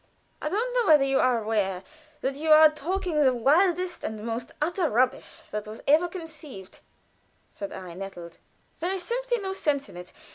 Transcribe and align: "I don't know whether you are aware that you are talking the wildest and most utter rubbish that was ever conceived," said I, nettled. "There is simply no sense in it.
"I 0.41 0.49
don't 0.49 0.73
know 0.73 0.87
whether 0.91 1.03
you 1.05 1.19
are 1.19 1.43
aware 1.43 1.83
that 2.21 2.35
you 2.35 2.49
are 2.49 2.71
talking 2.71 3.19
the 3.21 3.35
wildest 3.35 4.03
and 4.03 4.19
most 4.25 4.51
utter 4.59 4.89
rubbish 4.89 5.43
that 5.51 5.67
was 5.67 5.81
ever 5.87 6.07
conceived," 6.07 6.79
said 7.51 7.71
I, 7.71 7.93
nettled. 7.93 8.39
"There 8.79 8.91
is 8.91 9.03
simply 9.03 9.37
no 9.37 9.53
sense 9.53 9.89
in 9.89 9.97
it. 9.97 10.11